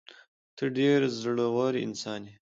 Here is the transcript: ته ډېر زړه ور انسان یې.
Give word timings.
ته 0.57 0.65
ډېر 0.77 0.99
زړه 1.21 1.47
ور 1.55 1.73
انسان 1.85 2.21
یې. 2.29 2.35